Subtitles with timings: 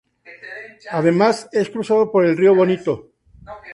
[0.89, 3.11] Además, es cruzado por el río Bonito.